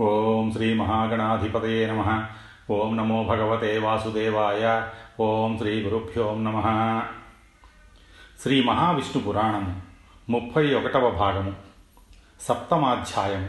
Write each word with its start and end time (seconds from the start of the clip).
ఓం 0.00 0.52
శ్రీ 0.52 0.74
మహాగణాధిపతయే 0.74 1.86
నమ. 1.86 2.24
ఓం 2.70 2.96
నమో 2.96 3.24
భగవతే 3.24 3.78
వాసుదేవాయ. 3.78 4.86
ఓం 5.20 5.58
శ్రీ 5.58 5.82
గురుభ్యో 5.82 6.34
నమ. 6.34 7.02
శ్రీ 8.42 8.62
మహావిష్ణు 8.62 9.22
పురాణము 9.22 9.80
ముప్పై 10.30 10.74
ఒకటవ 10.74 11.10
భాగము. 11.10 11.52
సప్తమాధ్యాయము 12.40 13.48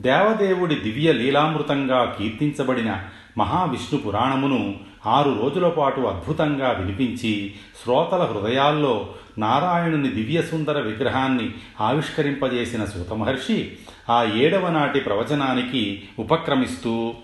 దేవదేవుడి 0.00 0.74
దివ్య 0.74 1.12
లీలామృతంగా 1.12 2.04
కీర్తించబడిన 2.04 3.04
మహావిష్ణు 3.38 4.00
పురాణమును 4.00 4.74
ఆరు 5.06 5.38
రోజుల 5.42 5.68
పాటు 5.68 6.00
అద్భుతంగా 6.00 6.70
వినిపించి 6.70 7.54
శ్రోతల 7.82 8.22
హృదయాల్లో 8.22 9.08
నారాయణుని 9.38 10.08
దివ్య 10.08 10.42
సుందర 10.42 10.80
విగ్రహాన్ని 10.80 11.54
ఆవిష్కరింపజేసిన 11.80 12.84
సూతమహర్షి 12.84 13.76
ఆ 14.10 14.24
ఏడవ 14.24 14.68
నాటి 14.68 15.00
ప్రవచనానికి 15.00 16.08
ఉపక్రమిస్తూ 16.18 17.14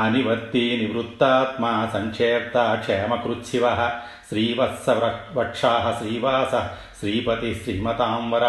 అనివర్తి 0.00 0.78
నివృత్తాత్మ 0.82 1.88
సంక్షేర్త 1.94 2.74
క్షేమకృత్సివ 2.80 3.90
శ్రీవత్స 4.28 4.90
వక్షా 5.34 5.96
శ్రీవాస 5.98 6.70
శ్రీపతి 7.00 7.54
శ్రీమతాంబర. 7.54 8.42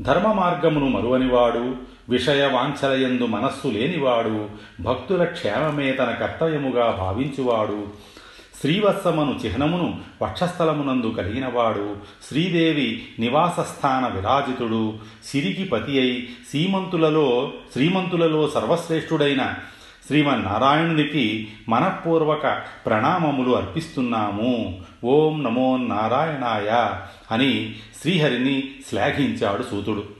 ధర్మ 0.00 0.32
మార్గమును 0.32 0.88
మరువనివాడు 0.88 1.76
విషయ 2.08 2.46
వాంఛలయందు 2.46 3.24
మనస్సు 3.24 3.68
లేనివాడు 3.68 4.48
భక్తుల 4.80 5.24
క్షేమమే 5.24 5.92
తన 5.92 6.10
కర్తవ్యముగా 6.10 6.90
భావించువాడు. 6.90 7.86
శ్రీవత్సమను 8.60 9.40
చిహ్నమును 9.44 10.00
వక్షస్థలమునందు 10.22 11.06
కలిగినవాడు 11.06 11.96
శ్రీదేవి 12.28 13.02
నివాసస్థాన 13.18 14.06
విరాజితుడు 14.06 14.98
సిరికి 15.24 15.64
పతి 15.64 16.00
అయి 16.00 16.28
సీమంతులలో 16.48 17.52
శ్రీమంతులలో 17.72 18.48
సర్వశ్రేష్ఠుడైన 18.48 19.54
శ్రీమన్నారాయణునికి 20.06 21.48
మనఃపూర్వక 21.68 22.62
ప్రణామములు 22.86 23.56
అర్పిస్తున్నాము. 23.56 24.80
ఓం 25.04 25.42
నమో 25.42 25.76
నారాయణాయ 25.76 26.94
అని 27.30 27.76
శ్రీహరిని 28.02 28.70
శ్లాఘించాడు 28.90 29.62
సూతుడు. 29.62 30.17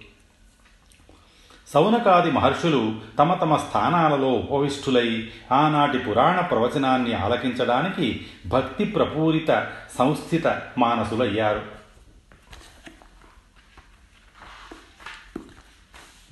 సౌనకాది 1.74 2.30
మహర్షులు 2.30 2.94
తమ 3.19 3.34
తమ 3.34 3.56
స్థానాలలో 3.56 4.30
ఉపవిష్ఠులై 4.30 5.28
ఆనాటి 5.52 5.98
పురాణ 5.98 6.41
ప్రవచనాన్ని 6.41 7.14
ఆలకించడానికి 7.14 8.27
భక్తి 8.47 8.84
ప్రపూరిత 8.84 9.70
సంస్థిత 9.98 10.62
మానసులయ్యారు. 10.78 11.61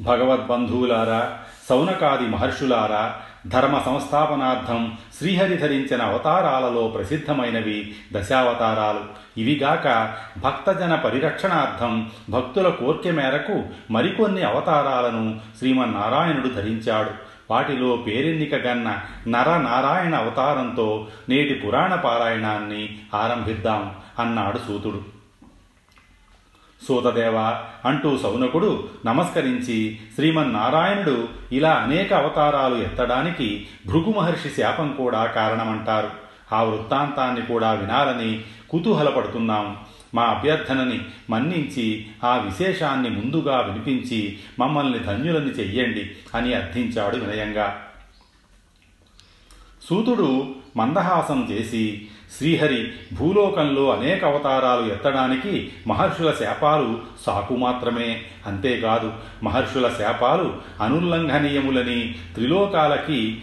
భగవద్బంధువులారా 0.01 1.39
సౌనకాది 1.69 2.29
మహర్షులారా 2.29 3.15
ధర్మ 3.47 3.83
సంస్థాపనార్థం 3.87 4.99
శ్రీహరి 5.19 5.57
ధరించిన 5.57 6.03
అవతారాలలో 6.03 6.89
ప్రసిద్ధమైనవి 6.89 7.97
దశావతారాలు. 8.13 9.26
ఇవిగాక 9.39 10.15
భక్తజన 10.39 10.95
పరిరక్షణార్థం 10.95 12.11
భక్తుల 12.31 12.69
కోర్కె 12.69 13.11
మేరకు 13.11 13.65
మరికొన్ని 13.91 14.43
అవతారాలను 14.43 15.41
శ్రీమన్నారాయణుడు 15.59 16.49
ధరించాడు. 16.49 17.11
వాటిలో 17.51 17.97
పేరెన్నిక 17.97 18.55
గన్న 18.55 18.99
నరనారాయణ 19.29 20.15
అవతారంతో 20.15 21.07
నేటి 21.29 21.55
పురాణ 21.55 21.95
పారాయణాన్ని 21.95 22.99
ఆరంభిద్దాం 23.15 23.93
అన్నాడు 24.19 24.59
సూతుడు. 24.59 25.01
సూతదేవ 26.89 27.57
అంటూ 27.85 28.19
సౌనకుడు 28.19 28.89
నమస్కరించి 29.07 29.99
శ్రీమన్నారాయణుడు 30.15 31.29
ఇలా 31.53 31.71
అనేక 31.71 32.15
అవతారాలు 32.15 32.75
ఎత్తడానికి 32.75 33.67
భృగు 33.87 34.15
మహర్షి 34.19 34.49
శాపం 34.49 34.93
కూడా 34.93 35.25
కారణమంటారు. 35.25 36.11
ఆ 36.53 36.63
వృత్తాంతాన్ని 36.63 37.43
కూడా 37.43 37.73
వినాలని 37.73 38.45
కుతూహలపడుతున్నాం. 38.71 39.77
మా 40.15 40.23
అభ్యర్థనని 40.23 41.01
మన్నించి 41.31 42.07
ఆ 42.25 42.37
విశేషాన్ని 42.37 43.11
ముందుగా 43.11 43.61
వినిపించి 43.61 44.39
మమ్మల్ని 44.59 44.99
ధన్యులని 44.99 45.51
చెయ్యండి 45.51 46.11
అని 46.35 46.55
అర్థించాడు 46.55 47.17
వినయంగా. 47.17 47.83
సూతుడు 49.89 50.55
మందహాసం 50.77 51.49
చేసి 51.51 52.09
శ్రీహరి 52.39 52.93
భూలోకంలో 53.13 53.91
అనేక 53.91 54.25
అవతారాలు 54.25 54.93
ఎత్తడానికి 54.93 55.73
మహర్షుల 55.87 56.33
శాపాలు 56.33 57.01
సాకు 57.27 57.57
మాత్రమే. 57.57 58.23
అంతేకాదు 58.47 59.13
మహర్షుల 59.43 59.89
శాపాలు 59.89 60.57
అనుల్లంఘనీయములని 60.83 62.15
త్రిలోకాలకి 62.35 63.43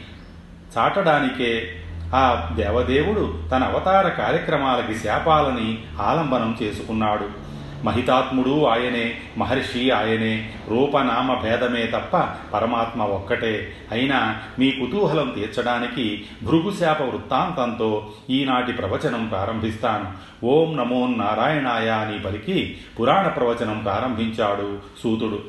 చాటడానికే 0.78 1.83
ఆ 2.13 2.51
దేవదేవుడు 2.56 3.44
తన 3.51 3.63
అవతార 3.63 4.09
కార్యక్రమాలకి 4.09 4.96
శాపాలని 4.96 5.84
ఆలంబనం 6.01 6.57
చేసుకున్నాడు. 6.62 7.44
మహితాత్ముడు 7.84 8.66
ఆయనే 8.66 9.19
మహర్షి 9.38 9.91
ఆయనే 9.91 10.53
రూపనామ 10.69 11.34
భేదమే 11.34 11.88
తప్ప 11.88 12.18
పరమాత్మ 12.53 13.03
ఒక్కటే. 13.03 13.74
అయినా 13.91 14.41
మీ 14.59 14.72
కుతూహలం 14.72 15.34
తీర్చడానికి 15.35 16.25
భృగుశాప 16.44 17.01
వృత్తాంతంతో 17.01 18.12
ఈనాటి 18.30 18.74
ప్రవచనం 18.74 19.28
ప్రారంభిస్తాను. 19.28 20.12
ఓం 20.45 20.78
నమో 20.78 21.07
నారాయణాయ 21.07 21.90
అని 21.90 22.19
పలికి 22.19 22.78
పురాణ 23.00 23.28
ప్రవచనం 23.28 23.80
ప్రారంభించాడు 23.80 24.80
సూతుడు. 25.03 25.40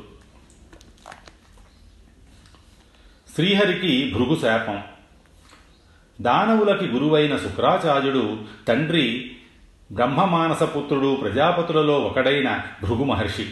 శ్రీహరికి 3.35 4.11
భృగుశాపం. 4.15 4.79
దానవులకి 6.21 6.85
గురువైన 6.85 7.37
శుక్రాచార్యుడు 7.37 8.37
తండ్రి 8.67 9.31
బ్రహ్మమానసపుత్రుడు 9.91 11.15
ప్రజాపతులలో 11.15 11.99
ఒకడైన 11.99 12.61
భృగు 12.83 13.03
మహర్షి 13.03 13.49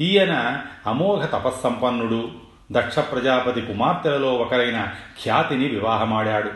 ఈయన 0.00 0.62
అమోఘ 0.86 1.24
తపస్సంపన్నుడు 1.24 2.30
దక్ష 2.72 2.98
ప్రజాపతి 2.98 3.60
కుమార్తెలలో 3.60 4.34
ఒకరైన 4.34 4.88
ఖ్యాతిని 5.22 5.68
వివాహమాడాడు. 5.68 6.50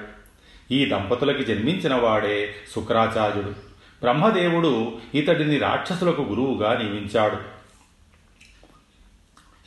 ఈ 0.71 0.85
దంపతులకి 0.85 1.45
జన్మించిన 1.45 1.95
వాడే 1.95 2.55
శుక్రాచార్యుడు. 2.75 3.49
బ్రహ్మదేవుడు 4.01 4.93
ఇతడిని 5.15 5.59
రాక్షసులకు 5.59 6.23
గురువుగా 6.23 6.79
నియమించాడు. 6.79 7.37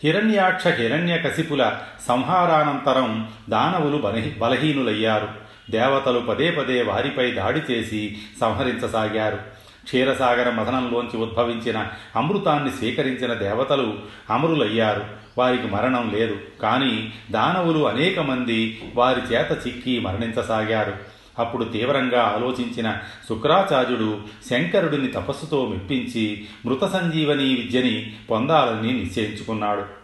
హిరణ్యాక్ష 0.04 0.68
హిరణ్యకశిపుల 0.68 1.78
సంహారానంతరం 2.08 3.32
దానవులు 3.50 3.98
బలహీనులయ్యారు. 4.40 5.41
దేవతలు 5.72 6.20
పదే 6.20 6.52
పదే 6.52 6.82
వారిపై 6.82 7.32
దాడి 7.32 7.74
చేసి 7.74 8.18
సంహరించసాగారు. 8.42 9.36
క్షీరసాగర 9.84 10.50
మథనంలోంచి 10.50 11.18
ఉద్భవించిన 11.18 11.88
అమృతాన్ని 12.16 12.70
స్వీకరించిన 12.70 13.34
దేవతలు 13.34 13.94
అమరులయ్యారు. 14.30 15.06
వారికి 15.38 15.68
మరణం 15.68 16.14
లేదు. 16.16 16.38
కానీ 16.62 17.14
దానవులు 17.32 17.88
అనేక 17.88 18.20
మంది 18.20 18.82
వారి 18.96 19.34
చేత 19.34 19.68
చిక్కి 19.68 20.00
మరణించసాగారు. 20.00 20.94
అప్పుడు 21.40 21.64
తీవ్రంగా 21.64 22.22
ఆలోచించిన 22.22 22.98
శుక్రాచార్యుడు 23.30 24.20
శంకరుడిని 24.50 25.08
తపస్సుతో 25.08 25.68
మెప్పించి 25.68 26.46
మృత 26.66 26.94
సంజీవని 26.94 27.44
విద్యని 27.44 28.14
పొందాలని 28.30 28.94
నిశ్చయించుకున్నాడు. 28.94 30.01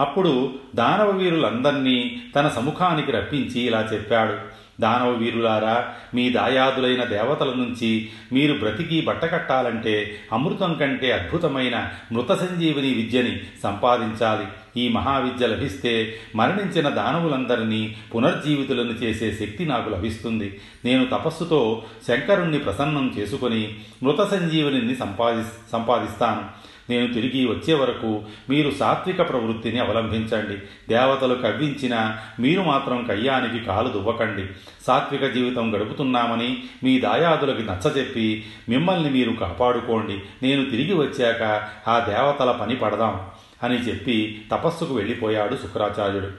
అప్పుడు 0.00 0.54
దానవ 0.74 1.10
వీరులందర్నీ 1.10 2.22
తన 2.36 2.48
సముఖానికి 2.48 3.12
రప్పించి 3.12 3.60
ఇలా 3.60 3.88
చెప్పాడు. 3.92 4.60
దానవ 4.80 5.10
వీరులారా 5.10 5.88
మీ 6.14 6.30
దాయాదులైన 6.30 7.04
దేవతల 7.04 7.48
నుంచి 7.48 8.08
మీరు 8.32 8.52
బ్రతికి 8.58 9.00
బట్టకట్టాలంటే 9.00 10.16
అమృతం 10.32 10.74
కంటే 10.74 11.12
అద్భుతమైన 11.12 11.88
మృత 12.12 12.32
సంజీవిని 12.32 12.94
విద్యని 12.94 13.40
సంపాదించాలి. 13.62 14.46
ఈ 14.82 14.88
మహావిద్య 14.88 15.46
లభిస్తే 15.46 16.16
మరణించిన 16.36 16.88
దానవులందరినీ 16.88 17.96
పునర్జీవితులను 18.14 18.90
చేసే 18.90 19.30
శక్తి 19.30 19.64
నాకు 19.64 19.90
లభిస్తుంది. 19.90 20.60
నేను 20.84 21.04
తపస్సుతో 21.06 21.82
శంకరుణ్ణి 22.08 22.58
ప్రసన్నం 22.58 23.14
చేసుకుని 23.18 23.74
మృత 24.02 24.30
సంజీవనిని 24.30 24.96
సంపాది 24.96 25.44
సంపాదిస్తాను. 25.72 26.69
నేను 26.90 27.14
తిరిగి 27.14 27.46
వచ్చే 27.46 27.74
వరకు 27.74 28.22
మీరు 28.50 28.70
సాత్విక 28.70 29.28
ప్రవృత్తిని 29.28 29.78
అవలంబించండి. 29.78 30.56
దేవతలు 30.88 31.34
కవ్వించిన 31.34 32.16
మీరు 32.40 32.60
మాత్రం 32.62 33.04
కయ్యానికి 33.04 33.64
కాలు 33.64 33.88
దువ్వకండి. 33.88 34.46
సాత్విక 34.86 35.24
జీవితం 35.26 35.76
గడుపుతున్నామని 35.76 36.62
మీ 36.84 37.00
దాయాదులకి 37.00 37.62
నచ్చజెప్పి 37.62 38.44
మిమ్మల్ని 38.68 39.10
మీరు 39.10 39.32
కాపాడుకోండి. 39.32 40.22
నేను 40.42 40.70
తిరిగి 40.70 40.94
వచ్చాక 40.94 41.42
ఆ 41.88 41.98
దేవతల 41.98 42.52
పని 42.52 42.76
పడదాం 42.76 43.26
అని 43.62 43.76
చెప్పి 43.76 44.44
తపస్సుకు 44.52 44.94
వెళ్ళిపోయాడు 44.94 45.56
శుక్రాచార్యుడు. 45.56 46.30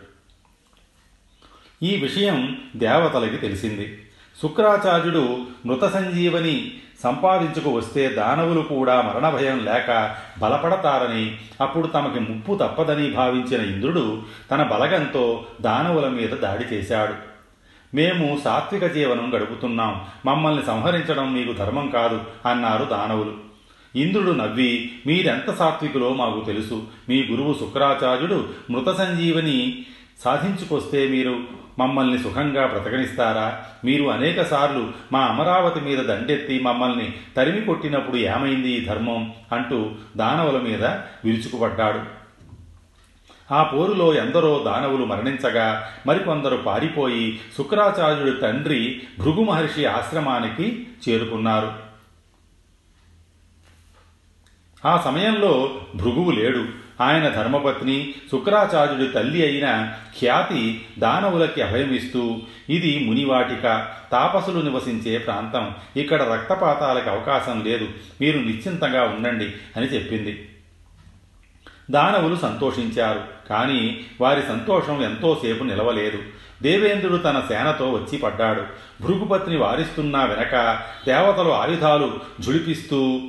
ఈ 1.83 1.95
విషయం 1.95 2.61
దేవతలకి 2.75 3.37
తెలిసింది. 3.37 3.99
శుక్రాచార్యుడు 4.41 5.37
మృత 5.65 5.93
సంజీవని 5.93 6.73
సంపాదించుకు 7.03 7.69
వస్తే 7.69 8.09
దానవులు 8.09 8.61
కూడా 8.61 9.01
మరణ 9.01 9.29
భయం 9.29 9.65
లేక 9.65 10.15
బలపడతారని 10.39 11.37
అప్పుడు 11.61 11.87
తమకి 11.87 12.19
ముప్పు 12.19 12.55
తప్పదని 12.55 13.11
భావించిన 13.11 13.61
ఇంద్రుడు 13.61 14.21
తన 14.51 14.63
బలగంతో 14.63 15.45
దానవుల 15.61 16.07
మీద 16.07 16.29
దాడి 16.29 16.75
చేశాడు. 16.75 17.13
మేము 17.95 18.39
సాత్విక 18.43 18.85
జీవనం 18.85 19.31
గడుపుతున్నాం 19.35 20.01
మమ్మల్ని 20.25 20.65
సంహరించడం 20.65 21.33
మీకు 21.33 21.53
ధర్మం 21.53 21.89
కాదు 21.89 22.21
అన్నారు 22.45 22.83
దానవులు. 22.83 23.33
ఇంద్రుడు 23.95 24.31
నవ్వి 24.31 24.91
మీరెంత 25.07 25.53
సాత్వికులో 25.53 26.13
మాకు 26.13 26.45
తెలుసు. 26.45 26.83
మీ 27.09 27.27
గురువు 27.31 27.53
శుక్రాచార్యుడు 27.53 28.49
మృత 28.69 28.97
సంజీవని 28.97 29.85
సాధించుకొస్తే 30.23 31.07
మీరు 31.07 31.60
మమ్మల్ని 31.79 32.19
సుఖంగా 32.19 32.65
బ్రతకనిస్తారా? 32.65 33.65
మీరు 33.85 34.03
అనేకసార్లు 34.03 34.91
మా 35.11 35.19
అమరావతి 35.19 35.79
మీద 35.79 35.97
దండెత్తి 35.97 36.59
మమ్మల్ని 36.59 37.13
తరిమి 37.37 37.61
కొట్టినప్పుడు 37.61 38.17
ఏమైంది 38.17 38.71
ఈ 38.71 38.85
ధర్మం? 38.85 39.33
అంటూ 39.51 39.91
దానవుల 40.17 40.61
మీద 40.61 40.85
విరుచుకుపడ్డాడు. 41.25 42.21
ఆ 43.53 43.63
పోరులో 43.63 44.13
ఎందరో 44.13 44.63
దానవులు 44.65 45.05
మరణించగా 45.05 45.89
మరికొందరు 46.07 46.57
పారిపోయి 46.57 47.39
శుక్రాచార్యుడి 47.57 48.41
తండ్రి 48.41 49.01
భృగు 49.19 49.43
మహర్షి 49.43 49.85
ఆశ్రమానికి 49.85 50.87
చేరుకున్నారు. 51.09 51.91
ఆ 54.85 55.01
సమయంలో 55.05 55.81
భృగువు 55.95 56.31
లేడు. 56.31 56.65
ఆయన 57.01 57.29
ధర్మపత్ని 57.29 58.13
శుక్రాచార్యుడి 58.31 59.13
తల్లి 59.13 59.43
అయిన 59.43 59.93
ఖ్యాతి 60.19 60.85
దానవులకి 60.99 61.61
అభయమిస్తూ 61.61 62.39
ఇది 62.69 63.05
మునివాటిక 63.05 63.87
తాపసులు 64.11 64.61
నివసించే 64.61 65.17
ప్రాంతం. 65.17 65.75
ఇక్కడ 65.97 66.23
రక్తపాతాలకు 66.23 67.09
అవకాశం 67.09 67.63
లేదు. 67.63 67.87
మీరు 68.21 68.39
నిశ్చింతంగా 68.39 69.03
ఉండండి 69.03 69.51
అని 69.75 69.85
చెప్పింది. 69.85 70.49
దానవులు 71.91 72.35
సంతోషించారు. 72.35 73.21
కానీ 73.49 74.05
వారి 74.21 74.41
సంతోషం 74.41 75.03
ఎంతోసేపు 75.03 75.63
నిలవలేదు. 75.63 76.19
దేవేంద్రుడు 76.63 77.17
తన 77.17 77.43
సేనతో 77.47 77.91
వచ్చి 77.91 78.17
పడ్డాడు. 78.17 78.63
భృగుపత్ని 79.01 79.57
వారిస్తున్నా 79.57 80.25
వెనక 80.25 80.81
దేవతలు 81.07 81.49
ఆయుధాలు 81.49 82.19
జుడిపిస్తూ 82.39 83.21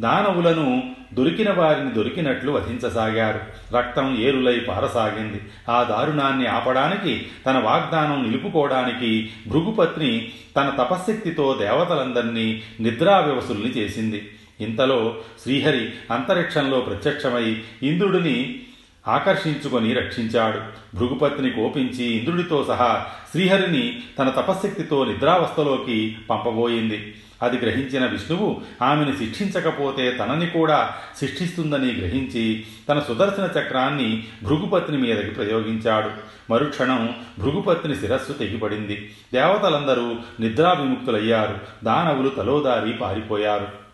దానవులను 0.00 0.94
దొరికిన 1.12 1.52
వారిని 1.52 1.92
దొరికినట్లు 1.92 2.52
వధించసాగారు. 2.52 3.40
రక్తం 3.76 4.18
ఏరులై 4.18 4.60
పారసాగింది. 4.60 5.40
ఆ 5.70 5.82
దారుణాన్ని 5.82 6.46
ఆపడానికి 6.46 7.26
తన 7.46 7.58
వాగ్దానం 7.58 8.22
నిలుపుకోవడానికి 8.22 9.30
భృగుపత్ని 9.46 10.32
తన 10.56 10.72
తపశ్శక్తితో 10.78 11.56
దేవతలందరినీ 11.60 12.62
నిద్రావ్యవసుల్ని 12.80 13.70
చేసింది. 13.70 14.30
ఇంతలో 14.60 15.16
శ్రీహరి 15.42 15.90
అంతరిక్షంలో 16.10 16.80
ప్రత్యక్షమై 16.80 17.62
ఇంద్రుడిని 17.82 18.60
ఆకర్షించుకొని 19.08 19.94
రక్షించాడు. 19.94 20.60
భృగుపత్ని 20.96 21.50
కోపించి 21.50 22.04
ఇంద్రుడితో 22.04 22.64
సహా 22.68 23.06
శ్రీహరిని 23.30 24.02
తన 24.18 24.28
తపశ్శక్తితో 24.28 25.04
నిద్రావస్థలోకి 25.04 26.16
పంపబోయింది. 26.30 27.14
అది 27.44 27.58
గ్రహించిన 27.58 28.06
విష్ణువు 28.06 28.60
ఆమెను 28.82 29.16
శిక్షించకపోతే 29.16 30.12
తనని 30.12 30.46
కూడా 30.46 30.94
శిక్షిస్తుందని 31.20 31.92
గ్రహించి 31.92 32.66
తన 32.88 32.98
సుదర్శన 32.98 33.60
చక్రాన్ని 33.60 34.26
భృగుపత్ని 34.42 34.98
మీదకి 34.98 35.30
ప్రయోగించాడు. 35.30 36.10
మరుక్షణం 36.50 37.16
భృగుపత్ని 37.38 37.96
శిరస్సు 37.96 38.32
తెగిపడింది. 38.32 39.14
దేవతలందరూ 39.34 40.16
నిద్రాభిముక్తులయ్యారు 40.40 41.58
దానవులు 41.84 42.28
తలోదారి 42.28 42.92
పారిపోయారు. 42.92 43.84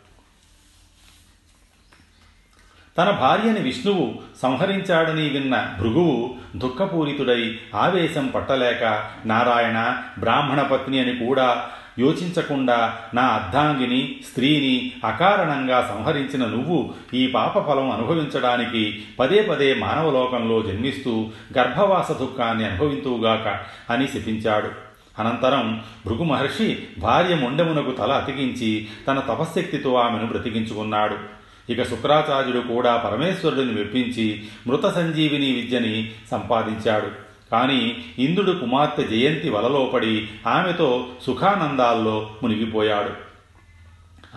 తన 2.98 3.10
భార్యని 3.10 3.60
విష్ణువు 3.60 4.14
సంహరించాడని 4.42 5.28
విన్న 5.28 5.76
భృగువు 5.80 6.34
దుఃఖపూరితుడై 6.56 7.58
ఆవేశం 7.74 8.26
పట్టలేక 8.26 9.10
నారాయణ 9.26 10.02
బ్రాహ్మణ 10.18 10.62
పత్ని 10.62 10.98
అని 10.98 11.26
కూడా 11.26 11.70
యోచించకుండా 11.98 12.98
నా 13.14 13.22
అర్ధాంగిని 13.22 14.20
స్త్రీని 14.30 14.92
అకారణంగా 15.04 15.86
సంహరించిన 15.90 16.46
నువ్వు 16.46 16.94
ఈ 17.14 17.26
పాప 17.26 17.66
ఫలం 17.66 17.90
అనుభవించడానికి 17.90 19.02
పదే 19.18 19.42
పదే 19.42 19.74
మానవలోకంలో 19.74 20.62
జన్మిస్తూ 20.62 21.30
గర్భవాస 21.58 22.12
దుఃఖాన్ని 22.12 22.64
అనుభవింతువుగాక 22.64 23.60
అని 23.92 24.08
శపించాడు. 24.08 24.90
అనంతరం 25.18 25.82
భృగు 26.06 26.24
మహర్షి 26.24 26.78
భార్య 26.98 27.34
ముండమునకు 27.34 27.90
తల 27.90 28.12
అతికించి 28.12 28.88
తన 29.08 29.18
తపశ్శక్తితో 29.18 29.94
ఆమెను 29.94 30.26
బ్రతికించుకున్నాడు. 30.26 31.16
ఇక 31.72 31.82
శుక్రాచార్యుడు 31.82 32.60
కూడా 32.60 32.96
పరమేశ్వరుడిని 32.96 33.72
మెప్పించి 33.72 34.42
మృత 34.66 34.94
సంజీవిని 34.94 35.52
విద్యని 35.52 36.10
సంపాదించాడు. 36.30 37.29
కానీ 37.52 38.04
ఇంద్రుడు 38.18 38.52
కుమార్తె 38.52 39.04
జయంతి 39.04 39.50
వలలో 39.50 39.90
పడి 39.94 40.28
ఆమెతో 40.46 41.06
సుఖానందాల్లో 41.26 42.30
మునిగిపోయాడు. 42.42 43.30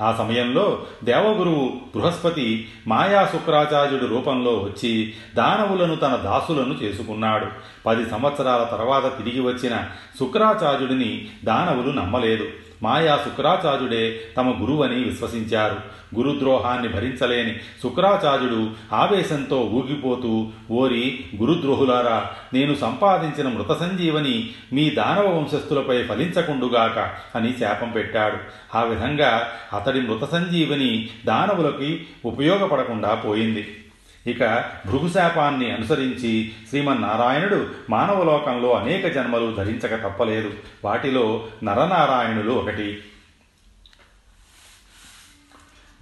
ఆ 0.01 0.15
సమయంలో 0.17 0.85
దేవగురువు 1.03 1.73
బృహస్పతి 1.95 2.67
మాయా 2.87 3.25
శుక్రాచార్యుడి 3.25 4.07
రూపంలో 4.07 4.51
వచ్చి 4.51 5.13
దానవులను 5.35 5.95
తన 5.95 6.15
దాసులను 6.15 6.73
చేసుకున్నాడు. 6.73 7.45
పది 7.85 8.09
సంవత్సరాల 8.09 8.63
తర్వాత 8.63 9.23
తిరిగి 9.23 9.41
వచ్చిన 9.41 9.87
శుక్రాచార్యుడిని 10.19 11.29
దానవులు 11.43 11.91
నమ్మలేదు. 11.91 12.47
మాయా 12.83 13.19
శుక్రాచార్యుడే 13.25 14.21
తమ 14.37 14.61
గురువని 14.61 15.03
విశ్వసించారు. 15.03 16.03
గురుద్రోహాన్ని 16.15 16.89
భరించలేని 16.89 17.53
శుక్రాచార్యుడు 17.53 18.71
ఆవేశంతో 18.93 19.61
ఊగిపోతూ 19.61 20.47
ఓరి 20.71 21.19
గురుద్రోహులారా 21.35 22.29
నేను 22.53 22.75
సంపాదించిన 22.75 23.53
మృత 23.53 23.79
సంజీవని 23.79 24.49
మీ 24.73 24.89
దానవ 24.89 25.37
వంశస్థులపై 25.37 26.03
ఫలించకుండుగాక 26.03 26.99
అని 27.35 27.53
శాపం 27.59 27.89
పెట్టాడు. 27.89 28.37
ఆ 28.77 28.83
విధంగా 28.83 29.49
అతడి 29.73 30.01
మృత 30.01 30.31
సంజీవని 30.31 31.09
దానవులకి 31.25 32.05
ఉపయోగపడకుండా 32.25 33.15
పోయింది. 33.15 33.82
ఇక 34.27 34.65
భృగుశాపాన్ని 34.85 35.71
అనుసరించి 35.71 36.51
శ్రీమన్నారాయణుడు 36.69 37.67
మానవలోకంలో 37.89 38.73
అనేక 38.73 39.07
జన్మలు 39.07 39.55
ధరించక 39.55 40.03
తప్పలేదు. 40.03 40.51
వాటిలో 40.85 41.47
నరనారాయణులు 41.63 42.51
ఒకటి. 42.51 43.03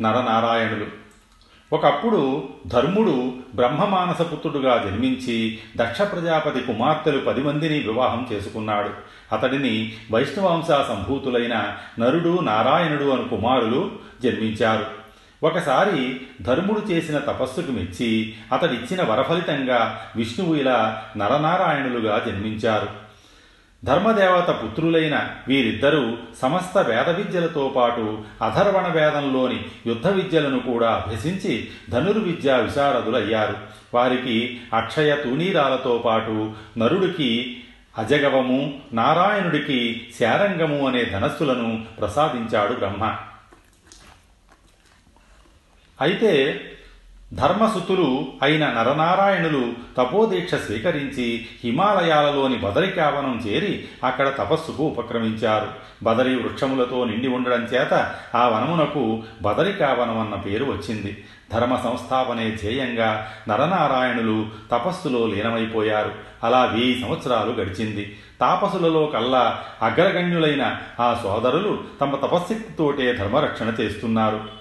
నరనారాయణులు. 0.01 0.85
ఒకప్పుడు 1.73 2.50
ధర్ముడు 2.68 3.33
బ్రహ్మమానసపుత్రుడుగా 3.56 4.77
జన్మించి 4.77 5.60
దక్ష 5.75 6.01
ప్రజాపతి 6.01 6.62
కుమార్తెలు 6.62 7.19
పది 7.19 7.41
మందిని 7.41 7.79
వివాహం 7.79 8.27
చేసుకున్నాడు. 8.31 8.89
అతడిని 9.36 9.93
వైష్ణవంశ 10.12 10.65
సంభూతులైన 10.65 11.77
నరుడు 12.00 12.39
నారాయణుడు 12.39 13.03
అను 13.03 13.27
కుమారులు 13.27 13.91
జన్మించారు. 14.24 15.00
ఒకసారి 15.43 16.21
ధర్ముడు 16.41 16.79
చేసిన 16.79 17.17
తపస్సుకు 17.17 17.71
మెచ్చి 17.71 18.33
అతడిచ్చిన 18.51 19.03
వరఫలితంగా 19.03 20.01
విష్ణువు 20.15 20.55
ఇలా 20.55 21.03
నరనారాయణులుగా 21.17 22.24
జన్మించారు. 22.27 22.88
ధర్మదేవత 23.86 24.48
పుత్రులైన 24.63 25.27
వీరిద్దరూ 25.48 26.17
సమస్త 26.41 26.77
వేద 26.77 27.10
విద్యలతో 27.10 27.74
పాటు 27.75 28.19
అధర్వణ 28.43 28.88
వేదంలోని 28.88 29.65
యుద్ధ 29.88 30.07
విద్యలను 30.07 30.60
కూడా 30.60 30.89
అభ్యసించి 30.91 31.67
ధనుర్విద్యా 31.89 32.55
విశారదులయ్యారు. 32.55 33.57
వారికి 33.93 34.62
అక్షయ 34.74 35.15
తూనీరాలతో 35.15 36.03
పాటు 36.05 36.51
నరుడికి 36.77 37.63
అజగవము 37.98 38.79
నారాయణుడికి 38.93 40.07
శారంగము 40.19 40.88
అనే 40.88 41.05
ధనస్సులను 41.05 41.86
ప్రసాదించాడు 42.00 42.74
బ్రహ్మ. 42.74 43.15
అయితే 46.01 46.62
ధర్మసుతులు 47.34 48.25
అయిన 48.41 48.65
నరనారాయణులు 48.67 49.74
తపోదీక్ష 49.98 50.55
స్వీకరించి 50.55 51.46
హిమాలయాలలోని 51.63 52.55
బదరికావనం 52.55 53.43
చేరి 53.48 53.88
అక్కడ 54.03 54.27
తపస్సుకు 54.27 54.84
ఉపక్రమించారు. 54.84 55.67
బదరి 56.03 56.36
వృక్షములతో 56.36 57.05
నిండి 57.05 57.27
ఉండడం 57.27 57.63
చేత 57.63 58.15
ఆ 58.36 58.48
వనమునకు 58.48 59.24
బదరికావనం 59.41 60.20
అన్న 60.20 60.36
పేరు 60.36 60.65
వచ్చింది. 60.65 61.24
ధర్మ 61.51 61.75
సంస్థాపనే 61.75 62.51
ధ్యేయంగా 62.51 63.31
నరనారాయణులు 63.50 64.46
తపస్సులో 64.72 65.27
లీనమైపోయారు. 65.27 66.12
అలా 66.43 66.65
వెయ్యి 66.65 67.01
సంవత్సరాలు 67.01 67.51
గడిచింది. 67.51 68.20
తాపసులలో 68.41 69.05
కల్లా 69.05 69.63
అగ్రగణ్యులైన 69.81 70.77
ఆ 71.00 71.20
సోదరులు 71.24 71.84
తమ 72.01 72.15
తపశ్శక్తితోటే 72.15 73.13
ధర్మరక్షణ 73.13 73.74
చేస్తున్నారు. 73.79 74.61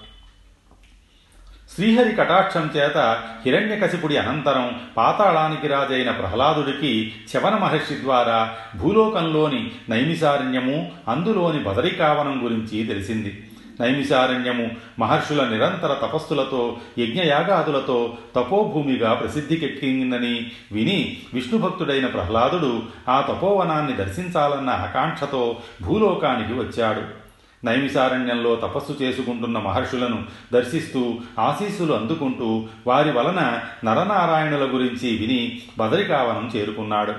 శ్రీహరి 1.74 2.12
కటాక్షం 2.12 2.70
చేత 2.76 3.22
హిరణ్యకశిపుడి 3.46 4.16
అనంతరం 4.16 4.80
పాతాళానికి 4.96 5.68
రాజైన 5.68 6.10
ప్రహ్లాదుడికి 6.10 7.12
శవన 7.32 7.56
మహర్షి 7.56 8.02
ద్వారా 8.02 8.52
భూలోకంలోని 8.76 9.70
నైమిసారణ్యము 9.88 10.92
అందులోని 11.08 11.58
బదరికావనం 11.58 12.40
గురించి 12.44 12.84
తెలిసింది. 12.86 13.50
నైమిసారణ్యము 13.80 14.70
మహర్షుల 14.98 15.44
నిరంతర 15.44 15.92
తపస్సులతో 15.92 16.76
యజ్ఞయాగాదులతో 16.98 18.16
తపోభూమిగా 18.36 19.14
ప్రసిద్ధికెక్కిందని 19.14 20.50
విని 20.72 21.16
విష్ణుభక్తుడైన 21.34 22.06
ప్రహ్లాదుడు 22.06 22.82
ఆ 23.08 23.20
తపోవనాన్ని 23.20 23.92
దర్శించాలన్న 23.92 24.70
ఆకాంక్షతో 24.70 25.56
భూలోకానికి 25.82 26.52
వచ్చాడు. 26.52 27.29
నైమిసారణ్యంలో 27.64 28.56
తపస్సు 28.56 29.02
చేసుకుంటున్న 29.02 29.58
మహర్షులను 29.58 30.24
దర్శిస్తూ 30.52 31.18
ఆశీస్సులు 31.38 31.92
అందుకుంటూ 31.92 32.66
వారి 32.86 33.12
వలన 33.12 33.60
నరనారాయణుల 33.84 34.64
గురించి 34.74 35.16
విని 35.16 35.62
బదరికావనం 35.78 36.52
చేరుకున్నాడు. 36.56 37.14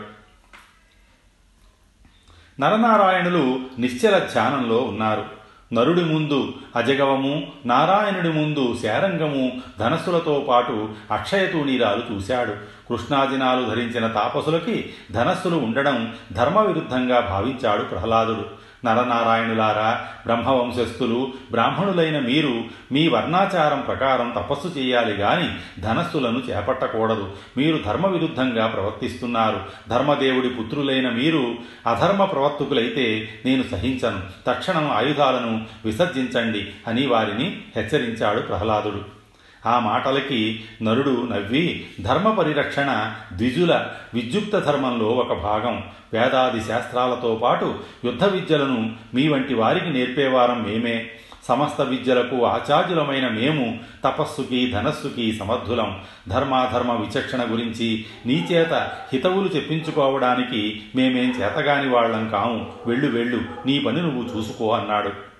నరనారాయణులు 2.59 3.59
నిశ్చల 3.79 4.17
ధ్యానంలో 4.17 4.77
ఉన్నారు. 4.77 5.41
నరుడి 5.73 6.03
ముందు 6.03 6.53
అజగవము 6.75 7.47
నారాయణుడి 7.65 8.29
ముందు 8.29 8.77
శారంగము 8.83 9.61
ధనస్సులతో 9.79 10.45
పాటు 10.49 10.89
అక్షయతూణీరాలు 11.11 12.15
చూశాడు. 12.15 12.51
కృష్ణాజినాలు 12.89 13.65
ధరించిన 13.65 14.07
తాపసులకి 14.07 14.93
ధనస్సులు 15.11 15.55
ఉండడం 15.55 16.15
ధర్మవిరుద్ధంగా 16.31 17.19
భావించాడు 17.19 17.83
ప్రహ్లాదుడు. 17.83 18.60
నరనారాయణులారా 18.85 20.07
బ్రహ్మవంశస్థులు 20.25 21.33
బ్రాహ్మణులైన 21.51 22.19
మీరు 22.19 22.63
మీ 22.91 23.07
వర్ణాచారం 23.07 23.81
ప్రకారం 23.81 24.33
తపస్సు 24.35 24.67
చేయాలి 24.67 25.13
గాని 25.13 25.81
ధనస్సులను 25.81 26.39
చేపట్టకూడదు. 26.39 27.29
మీరు 27.57 27.79
ధర్మ 27.85 28.07
విరుద్ధంగా 28.07 28.67
ప్రవర్తిస్తున్నారు. 28.67 29.59
ధర్మదేవుడి 29.89 30.49
పుత్రులైన 30.49 31.09
మీరు 31.09 31.55
అధర్మ 31.87 32.25
ప్రవర్తకులైతే 32.25 33.29
నేను 33.45 33.63
సహించను. 33.71 34.19
తక్షణం 34.47 34.91
ఆయుధాలను 34.91 35.65
విసర్జించండి 35.85 36.67
అని 36.87 37.07
వారిని 37.07 37.61
హెచ్చరించాడు 37.75 38.39
ప్రహ్లాదుడు. 38.39 39.20
ఆ 39.65 39.79
మాటలకి 39.79 40.63
నరుడు 40.83 41.27
నవ్వి 41.31 41.87
ధర్మ 42.01 42.31
పరిరక్షణ 42.31 43.13
ద్విజుల 43.33 43.85
విద్యుక్త 44.13 44.59
ధర్మంలో 44.59 45.05
ఒక 45.05 45.41
భాగం. 45.43 45.83
వేదాది 46.13 46.63
శాస్త్రాలతో 46.63 47.39
పాటు 47.43 47.79
యుద్ధ 48.05 48.23
విద్యలను 48.23 48.95
మీ 49.13 49.27
వంటి 49.27 49.53
వారికి 49.53 49.89
నేర్పేవారం 49.89 50.63
మేమే. 50.63 51.09
సమస్త 51.47 51.81
విద్యలకు 51.81 52.45
ఆచార్యులమైన 52.45 53.27
మేము 53.27 53.79
తపస్సుకి 54.03 54.71
ధనస్సుకి 54.71 55.33
సమర్థులం. 55.33 55.99
ధర్మాధర్మ 56.29 56.91
విచక్షణ 56.91 57.45
గురించి 57.49 58.05
నీచేత 58.25 58.73
హితవులు 59.13 59.47
చెప్పించుకోవడానికి 59.47 60.81
మేమేం 60.95 61.31
చేతగాని 61.31 61.89
వాళ్ళం 61.89 62.29
కాము. 62.29 62.71
వెళ్ళు 62.85 63.17
వెళ్ళు 63.17 63.41
నీ 63.65 63.79
పని 63.79 64.01
నువ్వు 64.01 64.37
చూసుకో 64.37 64.71
అన్నాడు. 64.71 65.30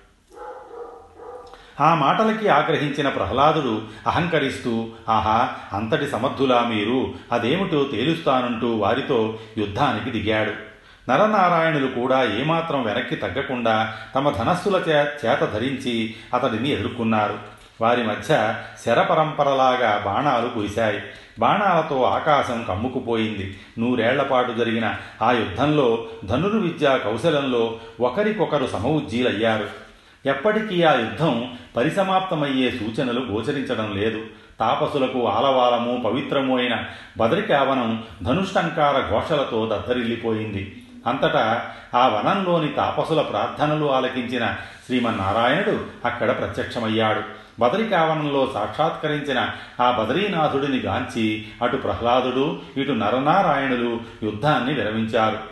ఆ 1.80 1.94
మాటలకి 1.94 2.48
ఆగ్రహించిన 2.48 3.08
ప్రహ్లాదుడు 3.08 3.82
అహంకరిస్తూ 4.06 4.88
ఆహా 5.08 5.48
అంతటి 5.72 6.06
సమర్థులా 6.06 6.62
మీరు. 6.62 7.14
అదేమిటో 7.32 7.84
తేలుస్తానంటూ 7.84 8.76
వారితో 8.76 9.38
యుద్ధానికి 9.58 10.10
దిగాడు. 10.10 10.72
నరనారాయణులు 11.10 11.86
కూడా 11.86 12.24
ఏమాత్రం 12.24 12.82
వెనక్కి 12.82 13.16
తగ్గకుండా 13.16 13.94
తమ 14.14 14.30
ధనస్సుల 14.30 14.82
చే 14.88 15.06
చేత 15.26 15.40
ధరించి 15.54 16.14
అతడిని 16.34 16.68
ఎదుర్కొన్నారు. 16.68 17.62
వారి 17.80 18.02
మధ్య 18.02 18.54
శరపరంపరలాగా 18.86 20.02
బాణాలు 20.04 20.48
కురిశాయి 20.48 21.02
బాణాలతో 21.38 22.02
ఆకాశం 22.02 22.64
కమ్ముకుపోయింది. 22.68 23.58
నూరేళ్ళపాటు 23.78 24.52
జరిగిన 24.52 24.94
ఆ 25.22 25.32
యుద్ధంలో 25.32 26.06
ధనుర్విద్యా 26.24 26.96
కౌశలంలో 26.96 27.78
ఒకరికొకరు 28.00 28.66
సమవుజ్జీలయ్యారు. 28.66 29.91
ఎప్పటికీ 30.26 30.82
ఆ 30.82 30.92
యుద్ధం 30.92 31.52
పరిసమాప్తమయ్యే 31.76 32.70
సూచనలు 32.70 33.20
గోచరించడం 33.20 33.96
లేదు. 33.96 34.20
తాపసులకు 34.60 35.28
ఆలవాలము 35.28 36.02
పవిత్రము 36.06 36.58
అయిన 36.58 36.84
బదరికావనం 37.18 38.04
ధనుష్టంకార 38.22 39.10
ఘోషలతో 39.10 39.66
దద్దరిల్లిపోయింది. 39.66 40.82
అంతటా 41.06 41.70
ఆ 41.94 42.08
వనంలోని 42.08 42.68
తాపసుల 42.68 43.22
ప్రార్థనలు 43.22 43.92
ఆలకించిన 43.92 44.54
శ్రీమన్నారాయణుడు 44.86 45.80
అక్కడ 46.04 46.38
ప్రత్యక్షమయ్యాడు. 46.38 47.22
బదరికావనంలో 47.60 48.50
సాక్షాత్కరించిన 48.54 49.50
ఆ 49.80 49.90
బదరీనాథుడిని 49.90 50.78
గాంచి 50.78 51.44
అటు 51.62 51.76
ప్రహ్లాదుడు 51.76 52.58
ఇటు 52.76 52.92
నరనారాయణులు 52.92 54.00
యుద్ధాన్ని 54.22 54.74
విరమించారు. 54.74 55.51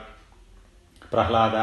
ప్రహ్లాద 1.12 1.56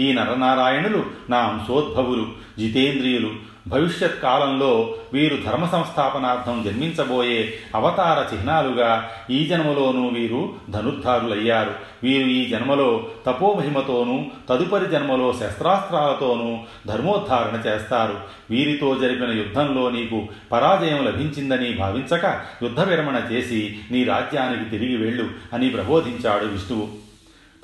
ఈ 0.00 0.12
నరనారాయణులు 0.12 1.04
నా 1.30 1.38
అంశోద్భవులు 1.38 2.26
జితేంద్రియులు. 2.58 3.54
భవిష్యత్ 3.68 4.22
కాలంలో 4.22 4.94
వీరు 5.12 5.38
ధర్మ 5.46 5.66
సంస్థాపనార్థం 5.66 6.62
జన్మించబోయే 6.62 7.54
అవతార 7.74 8.34
చిహ్నాలుగా 8.34 9.10
ఈ 9.30 9.46
జన్మలోనూ 9.46 10.08
వీరు 10.08 10.54
ధనుర్ధారులయ్యారు. 10.70 11.74
వీరు 12.02 12.28
ఈ 12.28 12.48
జన్మలో 12.48 13.06
తపోమహిమతోనూ 13.26 14.24
తదుపరి 14.50 14.86
జన్మలో 14.86 15.32
శస్త్రాస్త్రాలతోనూ 15.40 16.58
ధర్మోద్ధారణ 16.86 17.68
చేస్తారు. 17.68 18.20
వీరితో 18.50 18.94
జరిపిన 18.94 19.30
యుద్ధంలో 19.30 19.90
నీకు 19.90 20.26
పరాజయం 20.52 21.04
లభించిందని 21.04 21.72
భావించక 21.72 22.40
యుద్ధ 22.62 22.80
విరమణ 22.80 23.22
చేసి 23.32 23.78
నీ 23.90 24.04
రాజ్యానికి 24.04 24.70
తిరిగి 24.70 24.96
వెళ్ళు 24.96 25.28
అని 25.52 25.68
ప్రబోధించాడు 25.68 26.44
విష్ణువు. 26.44 27.03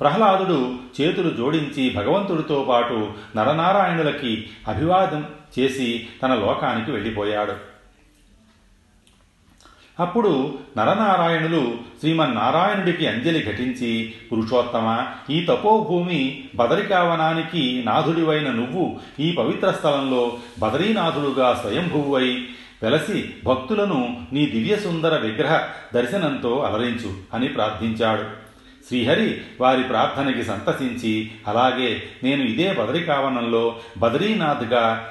ప్రహ్లాదుడు 0.01 0.75
చేతులు 1.01 1.29
జోడించి 1.29 1.89
భగవంతుడితో 1.89 2.65
పాటు 2.69 3.11
నరనారాయణులకి 3.35 4.49
అభివాదం 4.67 5.27
చేసి 5.59 6.07
తన 6.23 6.35
లోకానికి 6.35 6.91
వెళ్ళిపోయాడు. 6.91 7.71
అప్పుడు 9.99 10.53
నరనారాయణులు 10.77 11.77
శ్రీమన్నారాయణుడికి 11.99 13.07
అంజలి 13.07 13.45
ఘటించి 13.45 14.13
పురుషోత్తమ 14.31 15.07
ఈ 15.29 15.45
తపోభూమి 15.45 16.43
బదరికావనానికి 16.55 17.83
నాథుడివైన 17.85 18.51
నువ్వు 18.51 18.99
ఈ 19.19 19.31
పవిత్ర 19.31 19.71
స్థలంలో 19.71 20.37
బదరీనాథుడుగా 20.59 21.53
స్వయంభువై 21.53 22.47
వెలసి 22.83 23.29
భక్తులను 23.45 24.25
నీ 24.33 24.45
దివ్యసుందర 24.45 25.17
విగ్రహ 25.17 25.67
దర్శనంతో 25.93 26.59
అలరించు 26.59 27.13
అని 27.33 27.47
ప్రార్థించాడు. 27.47 28.50
శ్రీహరి 28.87 29.41
వారి 29.61 29.83
ప్రార్థనకి 29.83 30.43
సంతసించి 30.43 31.31
అలాగే 31.47 32.03
నేను 32.23 32.43
ఇదే 32.43 32.73
బదరికావనంలో 32.73 33.79
బదరీనాథ్గా 33.97 35.07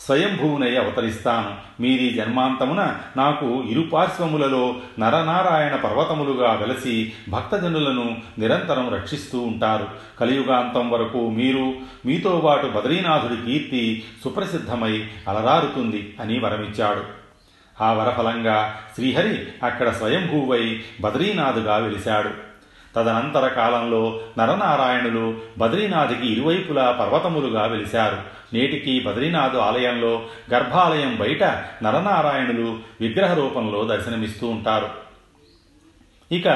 స్వయంభువునై 0.00 0.76
అవతరిస్తాను. 0.76 1.82
మీరి 1.82 2.10
జన్మాంతమున 2.10 2.96
నాకు 3.16 3.64
ఇరుపార్శ్వములలో 3.68 4.76
నరనారాయణ 4.98 5.76
పర్వతములుగా 5.76 6.52
వెలసి 6.52 7.12
భక్తజనులను 7.28 8.22
నిరంతరం 8.38 8.94
రక్షిస్తూ 8.94 9.40
ఉంటారు. 9.40 9.86
కలియుగాంతం 10.20 10.90
వరకు 10.90 11.30
మీరు 11.30 11.74
మీతో 12.06 12.42
పాటు 12.44 12.66
బద్రీనాథుడి 12.66 13.52
కీర్తి 13.52 14.04
సుప్రసిద్ధమై 14.24 15.04
అలరారుతుంది 15.28 16.14
అని 16.20 16.38
వరమిచ్చాడు. 16.38 17.02
ఆ 17.82 17.92
వరఫలంగా 17.92 18.80
శ్రీహరి 18.94 19.46
అక్కడ 19.62 19.90
స్వయంభూవై 19.90 20.80
బద్రీనాథుగా 21.00 21.76
వెలిశాడు. 21.76 22.47
తదనంతర 22.96 23.48
కాలంలో 23.48 24.20
నరనారాయణులు 24.38 25.36
బద్రీనాథ్కి 25.58 26.32
ఇరువైపులా 26.32 26.90
పర్వతములుగా 26.90 27.66
వెలిశారు. 27.66 28.16
నేటికి 28.52 29.00
బద్రీనాథ్ 29.00 29.56
ఆలయంలో 29.56 30.22
గర్భాలయం 30.52 31.16
బయట 31.20 31.44
నరనారాయణులు 31.82 32.78
విగ్రహ 33.00 33.34
రూపంలో 33.34 33.84
దర్శనమిస్తూ 33.84 34.48
ఉంటారు. 34.48 35.08
ఇక 36.32 36.48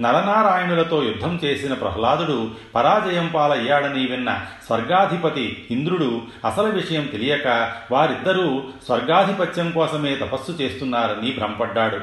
నరనారాయణులతో 0.00 1.02
యుద్ధం 1.02 1.40
చేసిన 1.44 1.74
ప్రహ్లాదుడు 1.74 2.50
పరాజయం 2.74 3.30
పాలయ్యాడని 3.34 4.06
విన్న 4.06 4.40
స్వర్గాధిపతి 4.66 5.66
ఇంద్రుడు 5.70 6.22
అసలు 6.46 6.66
విషయం 6.66 7.06
తెలియక 7.06 7.72
వారిద్దరూ 7.90 8.62
స్వర్గాధిపత్యం 8.86 9.70
కోసమే 9.70 10.16
తపస్సు 10.16 10.52
చేస్తున్నారని 10.52 11.30
భ్రమపడ్డాడు. 11.30 12.00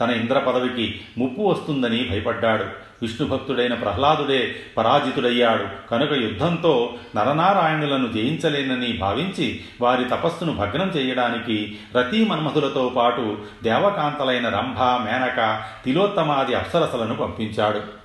తన 0.00 0.10
ఇంద్ర 0.10 0.38
పదవికి 0.38 1.00
ముప్పు 1.18 1.42
వస్తుందని 1.42 2.08
భయపడ్డాడు. 2.10 2.91
విష్ణుభక్తుడైన 3.02 3.74
ప్రహ్లాదుడే 3.74 4.56
పరాజితుడయ్యాడు. 4.76 5.88
కనుక 5.90 6.12
యుద్ధంతో 6.12 6.94
నరనారాయణులను 7.16 8.12
జయించలేనని 8.12 8.92
భావించి 8.92 9.60
వారి 9.80 10.04
తపస్సును 10.04 10.52
భగ్నం 10.52 10.88
చేయడానికి 10.88 11.78
రతీమన్మధులతో 11.96 12.92
పాటు 12.96 13.38
దేవకాంతలైన 13.62 14.48
రంభ 14.48 14.78
మేనక 14.80 15.62
తిలోత్తమాది 15.84 16.54
అప్సరసలను 16.54 17.14
పంపించాడు. 17.14 18.01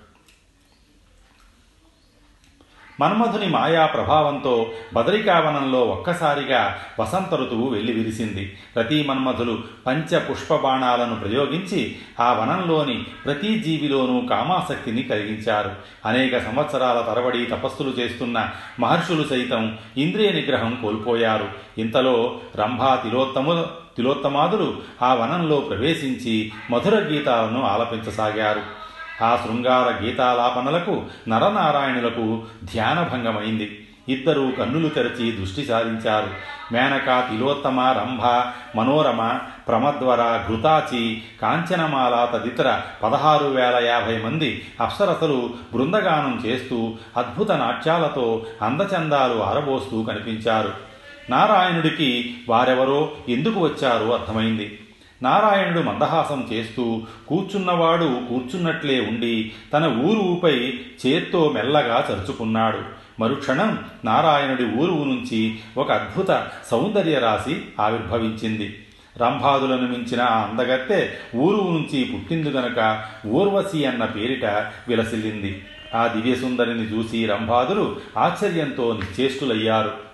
మన్మధుని 2.99 3.47
మాయా 3.47 3.85
ప్రభావంతో 3.85 4.71
బదరికావనంలో 4.93 5.81
ఒక్కసారిగా 5.81 6.79
వసంత 6.99 7.35
ఋతువు 7.35 7.69
వెల్లివిరిసింది 7.69 8.57
ప్రతి 8.75 9.05
మన్మధులు 9.07 9.59
పంచ 9.87 10.19
పుష్పబాణాలను 10.19 11.15
ప్రయోగించి 11.15 11.95
ఆ 12.19 12.33
వనంలోని 12.33 13.05
ప్రతి 13.25 13.59
జీవిలోనూ 13.59 14.27
కామాసక్తిని 14.27 15.03
కలిగించారు. 15.03 15.71
అనేక 16.05 16.37
సంవత్సరాల 16.37 17.01
తరబడి 17.01 17.45
తపస్సులు 17.45 17.89
చేస్తున్న 17.89 18.49
మహర్షులు 18.79 19.27
సైతం 19.27 19.77
ఇంద్రియ 19.97 20.31
నిగ్రహం 20.31 20.77
కోల్పోయారు. 20.81 21.47
ఇంతలో 21.77 22.39
రంభా 22.55 22.95
తిలోత్తము 22.95 23.65
తిలోత్తమాదులు 23.97 24.75
ఆ 25.01 25.13
వనంలో 25.13 25.55
ప్రవేశించి 25.55 26.51
మధుర 26.71 26.95
గీతాలను 26.95 27.63
ఆలపించసాగారు. 27.63 28.76
ఆ 29.23 29.39
శృంగార 29.45 30.03
గీతాలాపనలకు 30.03 31.03
నరనారాయణులకు 31.27 32.43
ధ్యానభంగమైంది. 32.63 33.83
ఇద్దరూ 34.09 34.51
కన్నులు 34.51 34.89
తెరచి 34.89 35.31
దృష్టి 35.31 35.65
సారించారు. 35.65 36.27
మేనక 36.73 37.27
తిలోత్తమ 37.29 37.79
రంభ 37.79 38.21
మనోరమ 38.77 39.39
ప్రమద్వర 39.67 40.43
ఘృతాచి 40.47 41.21
కాంచనమాల 41.41 42.27
తదితర 42.33 42.81
పదహారు 43.03 43.45
వేల 43.45 43.75
యాభై 43.85 44.17
మంది 44.17 44.65
అప్సరసలు 44.81 45.49
బృందగానం 45.73 46.43
చేస్తూ 46.45 46.95
అద్భుత 47.17 47.51
నాట్యాలతో 47.51 48.45
అందచందాలు 48.61 49.43
ఆరబోస్తూ 49.43 50.03
కనిపించారు. 50.03 50.73
నారాయణుడికి 51.29 52.37
వారెవరో 52.49 53.11
ఎందుకు 53.29 53.59
వచ్చారో 53.59 54.11
అర్థమైంది. 54.11 54.79
నారాయణుడు 55.23 55.79
మందహాసం 55.79 56.47
చేస్తూ 56.53 57.01
కూర్చున్నవాడు 57.27 58.03
కూర్చున్నట్లే 58.03 58.99
ఉండి 58.99 59.51
తన 59.73 59.85
ఊరుపై 59.85 60.73
చేత్తో 61.05 61.49
మెల్లగా 61.49 62.07
చరుచుకున్నాడు. 62.11 62.79
మరుక్షణం 63.19 63.79
నారాయణుడి 64.05 64.65
ఊరువు 64.65 65.03
నుంచి 65.03 65.59
ఒక 65.77 65.91
అద్భుత 65.91 66.47
సౌందర్య 66.71 67.19
రాశి 67.19 67.61
ఆవిర్భవించింది. 67.81 68.83
రంభాదులను 69.17 69.87
మించిన 69.87 70.21
ఆ 70.21 70.43
అందగత్తె 70.43 71.09
ఊరువు 71.35 71.71
నుంచి 71.71 72.03
పుట్టింది 72.03 72.49
గనక 72.49 73.05
ఊర్వశి 73.27 73.85
అన్న 73.85 74.05
పేరిట 74.05 74.45
విలసిల్లింది. 74.87 75.63
ఆ 75.95 76.07
దివ్యసుందరిని 76.07 76.83
చూసి 76.83 77.25
రంభాదులు 77.25 77.95
ఆశ్చర్యంతో 78.17 78.93
నిశ్చేష్టులయ్యారు. 78.93 80.06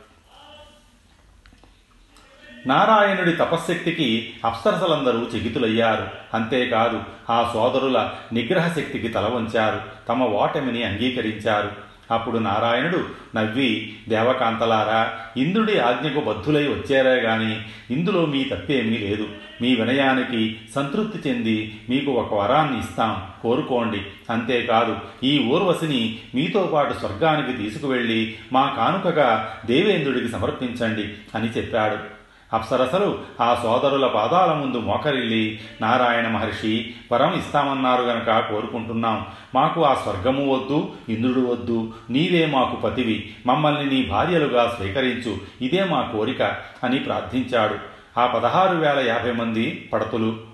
నారాయణుడి 2.68 3.32
తపశ్శక్తికి 3.32 4.34
అప్సరసలందరూ 4.46 5.28
చెగితులయ్యారు. 5.36 6.08
అంతేకాదు 6.34 7.00
ఆ 7.30 7.50
సోదరుల 7.54 8.10
నిగ్రహ 8.34 8.68
శక్తికి 8.68 9.08
తల 9.08 9.26
వంచారు. 9.26 9.82
తమ 10.10 10.24
ఓటమిని 10.24 10.84
అంగీకరించారు. 10.84 11.94
అప్పుడు 12.12 12.38
నారాయణుడు 12.38 13.06
నవ్వి 13.36 13.94
దేవకాంతలారా 14.10 15.20
ఇంద్రుడి 15.38 15.80
ఆజ్ఞకు 15.80 16.20
బద్ధులై 16.20 16.68
వచ్చారే 16.68 17.22
గాని 17.22 17.62
ఇందులో 17.94 18.26
మీ 18.26 18.44
తప్పేమీ 18.44 18.98
లేదు. 18.98 19.28
మీ 19.62 19.76
వినయానికి 19.76 20.60
సంతృప్తి 20.76 21.30
చెంది 21.30 21.82
మీకు 21.90 22.12
ఒక 22.12 22.34
వరాన్ని 22.34 22.80
ఇస్తాం. 22.80 23.24
కోరుకోండి. 23.42 24.02
అంతేకాదు 24.30 24.98
ఈ 25.24 25.40
ఊర్వశిని 25.40 26.20
మీతో 26.36 26.70
పాటు 26.74 26.94
స్వర్గానికి 26.94 27.64
తీసుకువెళ్ళి 27.64 28.36
మా 28.54 28.74
కానుకగా 28.78 29.58
దేవేంద్రుడికి 29.66 30.28
సమర్పించండి 30.28 31.14
అని 31.36 31.50
చెప్పాడు. 31.50 32.23
అప్సరసలు 32.54 33.20
ఆ 33.42 33.60
సోదరుల 33.64 34.08
పాదాల 34.08 34.54
ముందు 34.54 34.78
మోకరిల్లి 34.78 35.60
నారాయణ 35.82 36.28
మహర్షి 36.28 36.96
వరం 37.12 37.34
ఇస్తామన్నారు 37.34 38.02
గనక 38.02 38.40
కోరుకుంటున్నాం. 38.40 39.26
మాకు 39.56 39.86
ఆ 39.86 39.94
స్వర్గము 39.94 40.56
వద్దు 40.56 40.92
ఇంద్రుడు 41.10 41.46
వద్దు 41.46 41.94
నీవే 42.10 42.46
మాకు 42.46 42.76
పతివి. 42.76 43.34
మమ్మల్ని 43.46 43.86
నీ 43.86 44.04
భార్యలుగా 44.04 44.74
స్వీకరించు. 44.78 45.38
ఇదే 45.62 45.84
మా 45.84 46.02
కోరిక 46.02 46.42
అని 46.84 47.00
ప్రార్థించాడు. 47.00 47.76
ఆ 48.20 48.26
పదహారు 48.26 48.78
వేల 48.78 49.00
యాభై 49.00 49.32
మంది 49.32 49.90
పడతులు. 49.94 50.53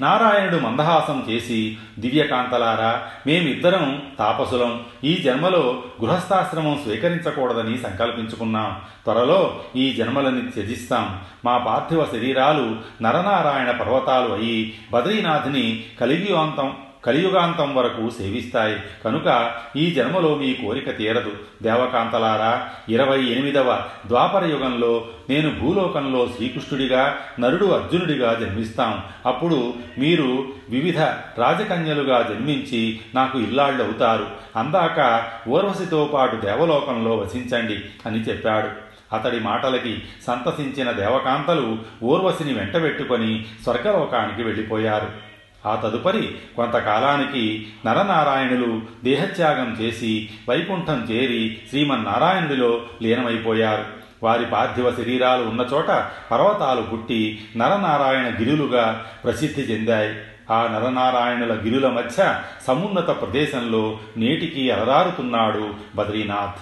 నారాయణుడు 0.00 0.56
మందహాసం 0.56 1.26
చేసి 1.30 1.76
దివ్యకాంతలారా 1.98 3.02
మేమిద్దరం 3.26 4.02
తాపసులం. 4.18 4.84
ఈ 5.04 5.14
జన్మలో 5.14 5.82
గృహస్థాశ్రమం 6.02 6.80
స్వీకరించకూడదని 6.84 7.78
సంకల్పించుకున్నాం. 7.78 8.80
త్వరలో 9.04 9.60
ఈ 9.76 9.92
జన్మలని 9.92 10.50
త్యజిస్తాం. 10.50 11.20
మా 11.44 11.58
పార్థివ 11.58 12.04
శరీరాలు 12.04 12.76
నరనారాయణ 13.02 13.70
పర్వతాలు 13.70 14.34
అయి 14.34 14.74
బద్రీనాథిని 14.92 15.84
కలిగియోంతం 16.00 16.76
కలియుగాంతం 17.04 17.74
వరకు 17.74 18.10
సేవిస్తాయి. 18.10 18.76
కనుక 19.04 19.54
ఈ 19.76 19.90
జన్మలో 19.90 20.34
మీ 20.34 20.54
కోరిక 20.54 20.96
తీరదు. 20.96 21.32
దేవకాంతలారా 21.62 22.68
ఇరవై 22.88 23.22
ఎనిమిదవ 23.22 23.82
ద్వాపర 24.06 24.44
యుగంలో 24.44 25.04
నేను 25.30 25.60
భూలోకంలో 25.60 26.28
శ్రీకృష్ణుడిగా 26.36 27.16
నరుడు 27.40 27.66
అర్జునుడిగా 27.66 28.34
జన్మిస్తాం. 28.34 29.04
అప్పుడు 29.26 29.74
మీరు 29.98 30.48
వివిధ 30.70 31.00
రాజకన్యలుగా 31.38 32.22
జన్మించి 32.22 33.00
నాకు 33.14 33.38
ఇల్లాళ్ళు 33.38 33.84
అవుతారు 33.84 34.26
అందాక 34.56 35.22
ఊర్వశితో 35.48 36.10
పాటు 36.14 36.36
దేవలోకంలో 36.36 37.16
వసించండి 37.16 37.80
అని 38.06 38.20
చెప్పాడు. 38.20 38.92
అతడి 39.14 39.40
మాటలకి 39.40 40.02
సంతసించిన 40.26 40.90
దేవకాంతలు 40.90 41.78
ఊర్వశిని 42.02 42.54
వెంటబెట్టుకొని 42.54 43.44
స్వర్గలోకానికి 43.62 44.42
వెళ్ళిపోయారు. 44.42 45.31
ఆ 45.66 45.74
తదుపరి 45.74 46.34
కొంతకాలానికి 46.56 47.72
నరనారాయణులు 47.86 48.82
దేహత్యాగం 49.04 49.76
చేసి 49.80 50.30
వైకుంఠం 50.48 51.02
చేరి 51.10 51.58
శ్రీమన్నారాయణుడిలో 51.68 52.82
లీనమైపోయారు. 53.02 53.84
వారి 54.22 54.46
పార్థివ 54.46 54.90
శరీరాలు 54.90 55.42
ఉన్న 55.42 55.66
చోట 55.72 55.86
పర్వతాలు 56.30 56.82
పుట్టి 56.82 57.44
నరనారాయణ 57.56 58.38
గిరులుగా 58.38 59.06
ప్రసిద్ధి 59.24 59.62
చెందాయి. 59.62 60.14
ఆ 60.50 60.68
నరనారాయణుల 60.68 61.52
గిరుల 61.54 61.88
మధ్య 61.88 62.40
సమున్నత 62.66 63.06
ప్రదేశంలో 63.06 63.98
నేటికి 64.16 64.70
అలరారుతున్నాడు 64.70 65.74
బద్రీనాథ్. 65.94 66.60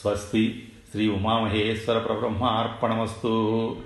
స్వస్తి 0.00 0.68
శ్రీ 0.92 1.08
ఉమామహేశ్వర 1.08 1.98
ప్రబ్రహ్మ 1.98 2.44
అర్పణమస్తు 2.44 3.76